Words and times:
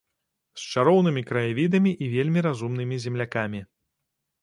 З 0.61 0.73
чароўнымі 0.75 1.23
краявідамі 1.33 1.91
і 2.07 2.09
вельмі 2.17 2.47
разумнымі 2.49 3.01
землякамі. 3.09 3.67